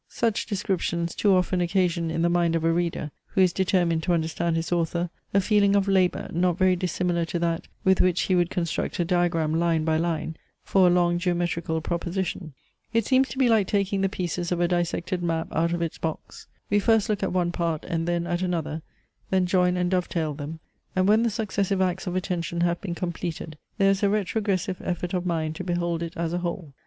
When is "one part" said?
17.31-17.85